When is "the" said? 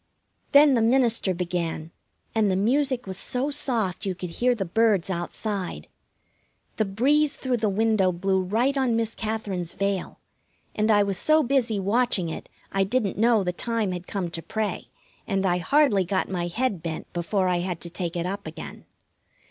0.73-0.81, 2.49-2.55, 4.55-4.65, 6.77-6.85, 7.57-7.69, 13.43-13.53